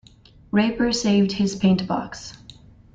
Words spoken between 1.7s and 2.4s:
box.